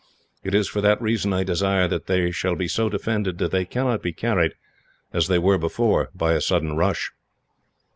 [0.43, 3.65] It is for that reason I desire that they shall be so defended that they
[3.65, 4.55] cannot be carried,
[5.13, 7.11] as they were before, by a sudden rush."